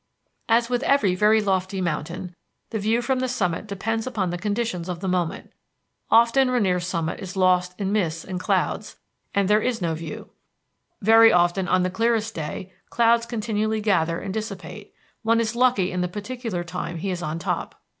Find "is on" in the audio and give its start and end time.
17.11-17.37